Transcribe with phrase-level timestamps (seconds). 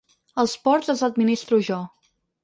[0.43, 1.77] Els ports els administro jo.